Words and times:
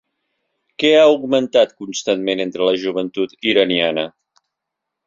Què 0.83 0.89
ha 0.99 1.03
augmentat 1.09 1.75
constantment 1.83 2.43
entre 2.49 2.71
la 2.71 2.75
joventut 2.87 3.39
iraniana? 3.53 4.11